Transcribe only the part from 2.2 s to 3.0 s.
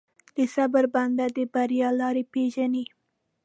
پېژني.